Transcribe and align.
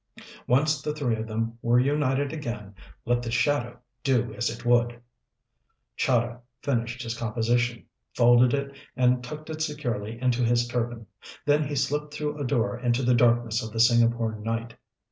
Once 0.47 0.81
the 0.81 0.95
three 0.95 1.15
of 1.15 1.27
them 1.27 1.59
were 1.61 1.79
united 1.79 2.33
again, 2.33 2.73
let 3.05 3.21
the 3.21 3.29
shadow 3.29 3.77
do 4.03 4.33
as 4.33 4.49
it 4.49 4.65
would! 4.65 4.99
Chahda 5.95 6.41
finished 6.63 7.03
his 7.03 7.15
composition, 7.15 7.85
folded 8.15 8.51
it 8.55 8.75
and 8.95 9.23
tucked 9.23 9.51
it 9.51 9.61
securely 9.61 10.19
into 10.19 10.43
his 10.43 10.67
turban, 10.67 11.05
then 11.45 11.67
he 11.67 11.75
slipped 11.75 12.15
through 12.15 12.39
a 12.39 12.43
door 12.47 12.79
into 12.79 13.03
the 13.03 13.13
darkness 13.13 13.61
of 13.63 13.71
the 13.71 13.79
Singapore 13.79 14.33
night. 14.39 14.75